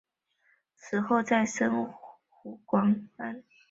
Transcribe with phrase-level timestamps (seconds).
[0.75, 1.93] 此后再升
[2.27, 3.59] 湖广按察使。